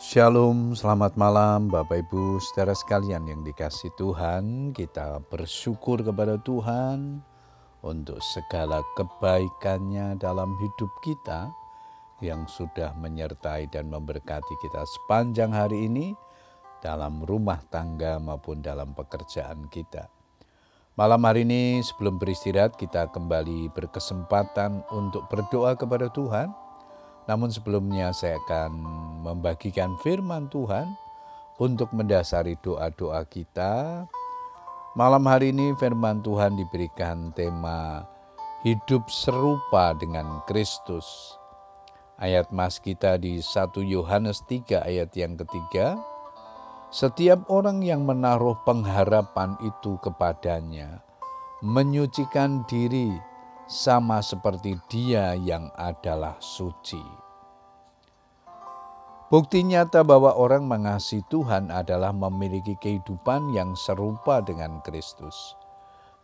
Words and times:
Shalom, 0.00 0.72
selamat 0.72 1.20
malam 1.20 1.68
Bapak 1.68 2.08
Ibu 2.08 2.40
saudara 2.40 2.72
sekalian 2.72 3.20
yang 3.28 3.44
dikasih 3.44 3.92
Tuhan. 4.00 4.72
Kita 4.72 5.20
bersyukur 5.28 6.00
kepada 6.00 6.40
Tuhan 6.40 7.20
untuk 7.84 8.16
segala 8.24 8.80
kebaikannya 8.96 10.16
dalam 10.16 10.56
hidup 10.56 10.88
kita 11.04 11.52
yang 12.24 12.48
sudah 12.48 12.96
menyertai 12.96 13.68
dan 13.68 13.92
memberkati 13.92 14.56
kita 14.64 14.88
sepanjang 14.88 15.52
hari 15.52 15.84
ini 15.84 16.16
dalam 16.80 17.20
rumah 17.20 17.60
tangga 17.68 18.16
maupun 18.16 18.64
dalam 18.64 18.96
pekerjaan 18.96 19.68
kita. 19.68 20.08
Malam 20.96 21.20
hari 21.28 21.44
ini 21.44 21.84
sebelum 21.84 22.16
beristirahat 22.16 22.72
kita 22.80 23.12
kembali 23.12 23.68
berkesempatan 23.76 24.80
untuk 24.96 25.28
berdoa 25.28 25.76
kepada 25.76 26.08
Tuhan 26.08 26.69
namun 27.28 27.52
sebelumnya 27.52 28.14
saya 28.16 28.40
akan 28.46 28.72
membagikan 29.26 29.96
firman 30.00 30.48
Tuhan 30.48 30.88
untuk 31.60 31.92
mendasari 31.92 32.56
doa-doa 32.64 33.26
kita. 33.28 34.04
Malam 34.96 35.22
hari 35.28 35.52
ini 35.52 35.76
firman 35.76 36.24
Tuhan 36.24 36.56
diberikan 36.56 37.30
tema 37.36 38.08
hidup 38.64 39.08
serupa 39.08 39.92
dengan 39.96 40.40
Kristus. 40.48 41.36
Ayat 42.20 42.52
mas 42.52 42.76
kita 42.76 43.16
di 43.16 43.40
1 43.40 43.80
Yohanes 43.80 44.44
3 44.44 44.84
ayat 44.84 45.12
yang 45.16 45.40
ketiga. 45.40 45.96
Setiap 46.90 47.46
orang 47.46 47.86
yang 47.86 48.02
menaruh 48.02 48.58
pengharapan 48.66 49.54
itu 49.62 49.94
kepadanya, 50.02 51.06
menyucikan 51.62 52.66
diri 52.66 53.14
sama 53.70 54.18
seperti 54.18 54.74
Dia 54.90 55.38
yang 55.38 55.70
adalah 55.78 56.34
suci. 56.42 56.98
Bukti 59.30 59.62
nyata 59.62 60.02
bahwa 60.02 60.34
orang 60.34 60.66
mengasihi 60.66 61.22
Tuhan 61.30 61.70
adalah 61.70 62.10
memiliki 62.10 62.74
kehidupan 62.82 63.54
yang 63.54 63.78
serupa 63.78 64.42
dengan 64.42 64.82
Kristus. 64.82 65.54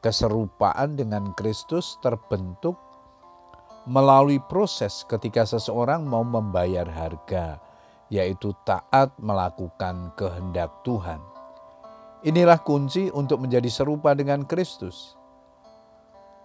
Keserupaan 0.00 0.96
dengan 0.96 1.36
Kristus 1.36 2.00
terbentuk 2.00 2.80
melalui 3.84 4.40
proses 4.40 5.04
ketika 5.04 5.44
seseorang 5.44 6.08
mau 6.08 6.24
membayar 6.24 6.88
harga, 6.88 7.60
yaitu 8.08 8.56
taat 8.64 9.12
melakukan 9.20 10.16
kehendak 10.16 10.72
Tuhan. 10.80 11.20
Inilah 12.24 12.56
kunci 12.64 13.12
untuk 13.12 13.44
menjadi 13.44 13.68
serupa 13.68 14.16
dengan 14.16 14.48
Kristus 14.48 15.20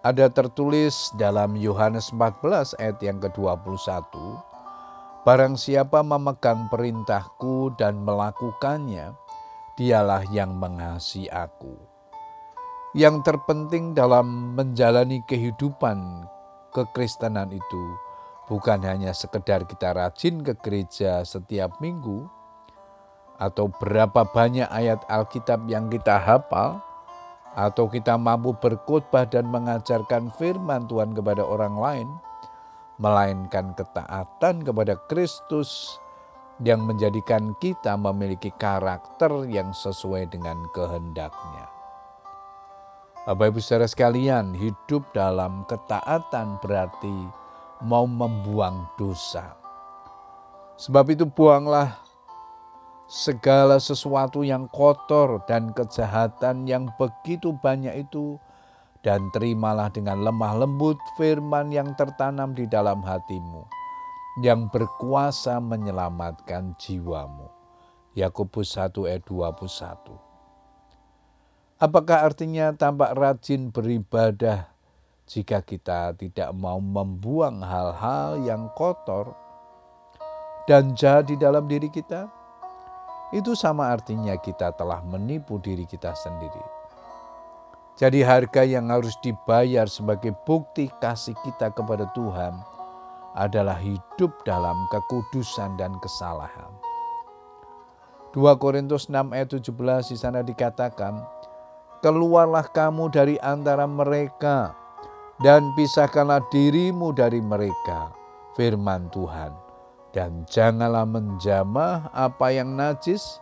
ada 0.00 0.32
tertulis 0.32 1.12
dalam 1.20 1.60
Yohanes 1.60 2.08
14 2.16 2.80
ayat 2.80 2.98
yang 3.04 3.20
ke-21, 3.20 4.00
Barang 5.20 5.52
siapa 5.60 6.00
memegang 6.00 6.72
perintahku 6.72 7.76
dan 7.76 8.00
melakukannya, 8.00 9.12
dialah 9.76 10.24
yang 10.32 10.56
mengasihi 10.56 11.28
aku. 11.28 11.76
Yang 12.96 13.28
terpenting 13.28 13.92
dalam 13.92 14.56
menjalani 14.56 15.20
kehidupan 15.28 16.24
kekristenan 16.72 17.52
itu 17.52 17.84
bukan 18.48 18.80
hanya 18.80 19.12
sekedar 19.12 19.68
kita 19.68 19.92
rajin 19.92 20.40
ke 20.40 20.56
gereja 20.56 21.20
setiap 21.28 21.76
minggu, 21.84 22.24
atau 23.36 23.68
berapa 23.68 24.24
banyak 24.24 24.72
ayat 24.72 25.04
Alkitab 25.04 25.68
yang 25.68 25.92
kita 25.92 26.16
hafal, 26.16 26.80
atau 27.60 27.92
kita 27.92 28.16
mampu 28.16 28.56
berkhotbah 28.56 29.28
dan 29.28 29.44
mengajarkan 29.52 30.32
firman 30.40 30.88
Tuhan 30.88 31.12
kepada 31.12 31.44
orang 31.44 31.76
lain, 31.76 32.08
melainkan 32.96 33.76
ketaatan 33.76 34.64
kepada 34.64 34.96
Kristus 35.12 36.00
yang 36.64 36.84
menjadikan 36.84 37.52
kita 37.60 37.96
memiliki 38.00 38.48
karakter 38.56 39.44
yang 39.48 39.76
sesuai 39.76 40.32
dengan 40.32 40.64
kehendaknya. 40.72 41.68
Bapak 43.28 43.52
Ibu 43.52 43.60
saudara 43.60 43.84
sekalian, 43.84 44.56
hidup 44.56 45.04
dalam 45.12 45.68
ketaatan 45.68 46.56
berarti 46.64 47.28
mau 47.84 48.08
membuang 48.08 48.88
dosa. 48.96 49.56
Sebab 50.80 51.12
itu 51.12 51.28
buanglah 51.28 52.00
segala 53.10 53.82
sesuatu 53.82 54.46
yang 54.46 54.70
kotor 54.70 55.42
dan 55.50 55.74
kejahatan 55.74 56.62
yang 56.70 56.86
begitu 56.94 57.50
banyak 57.58 58.06
itu, 58.06 58.38
dan 59.02 59.34
terimalah 59.34 59.90
dengan 59.90 60.22
lemah 60.22 60.62
lembut 60.62 60.94
firman 61.18 61.74
yang 61.74 61.90
tertanam 61.98 62.54
di 62.54 62.70
dalam 62.70 63.02
hatimu, 63.02 63.66
yang 64.46 64.70
berkuasa 64.70 65.58
menyelamatkan 65.58 66.78
jiwamu. 66.78 67.50
Yakobus 68.14 68.78
1 68.78 68.94
ayat 69.10 69.26
21. 69.26 70.14
Apakah 71.82 72.30
artinya 72.30 72.70
tampak 72.70 73.18
rajin 73.18 73.74
beribadah 73.74 74.70
jika 75.26 75.66
kita 75.66 76.14
tidak 76.14 76.54
mau 76.54 76.78
membuang 76.78 77.58
hal-hal 77.58 78.38
yang 78.44 78.70
kotor 78.78 79.34
dan 80.70 80.94
jahat 80.94 81.26
di 81.26 81.34
dalam 81.34 81.66
diri 81.66 81.90
kita? 81.90 82.39
Itu 83.30 83.54
sama 83.54 83.94
artinya 83.94 84.34
kita 84.34 84.74
telah 84.74 84.98
menipu 85.06 85.62
diri 85.62 85.86
kita 85.86 86.10
sendiri. 86.18 86.62
Jadi, 87.94 88.24
harga 88.26 88.64
yang 88.66 88.90
harus 88.90 89.14
dibayar 89.22 89.86
sebagai 89.86 90.34
bukti 90.48 90.90
kasih 90.98 91.36
kita 91.46 91.70
kepada 91.70 92.08
Tuhan 92.16 92.56
adalah 93.38 93.78
hidup 93.78 94.34
dalam 94.42 94.74
kekudusan 94.90 95.78
dan 95.78 95.94
kesalahan. 96.02 96.72
2 98.34 98.40
Korintus 98.62 99.06
6 99.06 99.30
ayat 99.30 99.52
17 99.52 100.10
di 100.10 100.16
sana 100.18 100.40
dikatakan, 100.42 101.22
Keluarlah 102.00 102.64
kamu 102.72 103.12
dari 103.12 103.36
antara 103.44 103.84
mereka 103.84 104.72
dan 105.44 105.68
pisahkanlah 105.76 106.40
dirimu 106.48 107.12
dari 107.12 107.44
mereka, 107.44 108.08
firman 108.56 109.12
Tuhan 109.12 109.69
dan 110.10 110.42
janganlah 110.50 111.06
menjamah 111.06 112.10
apa 112.10 112.50
yang 112.50 112.74
najis, 112.74 113.38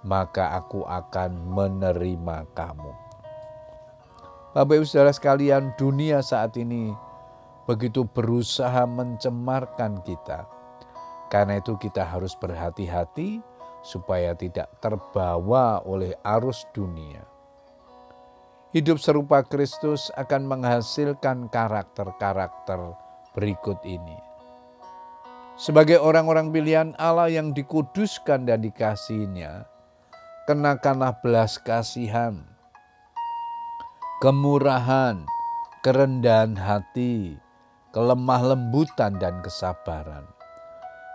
maka 0.00 0.56
aku 0.56 0.84
akan 0.88 1.36
menerima 1.52 2.48
kamu. 2.56 2.92
Bapak 4.56 4.80
Ibu 4.80 4.86
Saudara 4.88 5.12
sekalian, 5.12 5.76
dunia 5.76 6.24
saat 6.24 6.56
ini 6.56 6.88
begitu 7.68 8.08
berusaha 8.08 8.88
mencemarkan 8.88 10.00
kita. 10.00 10.48
Karena 11.28 11.60
itu 11.60 11.76
kita 11.76 12.06
harus 12.06 12.32
berhati-hati 12.38 13.44
supaya 13.84 14.32
tidak 14.32 14.72
terbawa 14.80 15.84
oleh 15.84 16.16
arus 16.24 16.64
dunia. 16.72 17.20
Hidup 18.72 18.96
serupa 18.96 19.44
Kristus 19.44 20.08
akan 20.16 20.48
menghasilkan 20.48 21.52
karakter-karakter 21.52 22.94
berikut 23.36 23.82
ini 23.84 24.25
sebagai 25.56 25.96
orang-orang 25.96 26.52
pilihan 26.52 26.92
Allah 27.00 27.32
yang 27.32 27.56
dikuduskan 27.56 28.44
dan 28.44 28.60
dikasihinya, 28.60 29.64
kenakanlah 30.44 31.16
belas 31.24 31.56
kasihan, 31.56 32.44
kemurahan, 34.20 35.24
kerendahan 35.80 36.60
hati, 36.60 37.40
kelemah 37.96 38.52
lembutan 38.52 39.16
dan 39.16 39.40
kesabaran. 39.40 40.28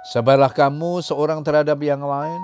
Sabarlah 0.10 0.50
kamu 0.50 1.06
seorang 1.06 1.46
terhadap 1.46 1.78
yang 1.86 2.02
lain, 2.02 2.42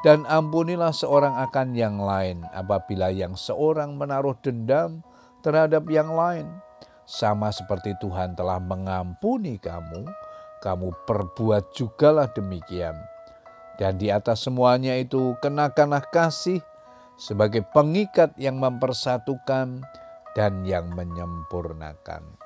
dan 0.00 0.24
ampunilah 0.24 0.96
seorang 0.96 1.36
akan 1.36 1.76
yang 1.76 2.00
lain 2.00 2.40
apabila 2.56 3.12
yang 3.12 3.36
seorang 3.36 4.00
menaruh 4.00 4.32
dendam 4.40 5.04
terhadap 5.44 5.84
yang 5.92 6.08
lain. 6.16 6.48
Sama 7.04 7.52
seperti 7.52 7.92
Tuhan 8.00 8.32
telah 8.32 8.56
mengampuni 8.56 9.60
kamu, 9.60 10.08
kamu 10.60 10.92
perbuat 11.08 11.72
jugalah 11.72 12.28
demikian. 12.30 12.94
Dan 13.80 13.96
di 13.96 14.12
atas 14.12 14.44
semuanya 14.44 14.92
itu 15.00 15.32
kenakanlah 15.40 16.04
kasih 16.12 16.60
sebagai 17.16 17.64
pengikat 17.72 18.36
yang 18.36 18.60
mempersatukan 18.60 19.80
dan 20.36 20.52
yang 20.68 20.92
menyempurnakan. 20.92 22.36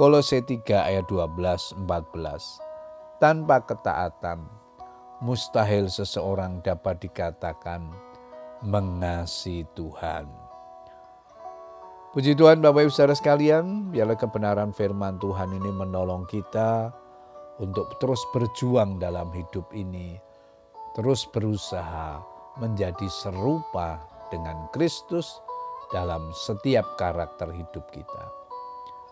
Kolose 0.00 0.40
3 0.40 0.64
ayat 0.88 1.04
12 1.04 1.84
14. 1.84 3.20
Tanpa 3.20 3.60
ketaatan 3.68 4.48
mustahil 5.20 5.92
seseorang 5.92 6.64
dapat 6.64 7.04
dikatakan 7.04 7.84
mengasihi 8.64 9.68
Tuhan. 9.76 10.24
Puji 12.10 12.34
Tuhan 12.34 12.58
Bapak 12.58 12.88
Ibu 12.88 12.92
Saudara 12.92 13.14
sekalian, 13.14 13.92
biarlah 13.92 14.18
kebenaran 14.18 14.74
firman 14.74 15.20
Tuhan 15.22 15.54
ini 15.54 15.70
menolong 15.70 16.26
kita 16.26 16.90
untuk 17.60 18.00
terus 18.00 18.24
berjuang 18.32 18.96
dalam 18.96 19.28
hidup 19.36 19.68
ini, 19.76 20.16
terus 20.96 21.28
berusaha 21.28 22.18
menjadi 22.58 23.06
serupa 23.06 24.00
dengan 24.32 24.66
Kristus 24.72 25.38
dalam 25.92 26.32
setiap 26.32 26.96
karakter 26.96 27.52
hidup 27.52 27.84
kita. 27.92 28.24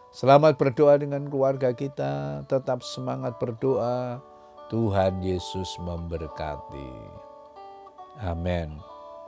Selamat 0.09 0.57
berdoa 0.57 0.97
dengan 0.97 1.29
keluarga 1.29 1.77
kita, 1.77 2.43
tetap 2.49 2.81
semangat 2.81 3.37
berdoa, 3.37 4.25
Tuhan 4.73 5.21
Yesus 5.21 5.77
memberkati. 5.81 6.93
Amin. 8.25 8.98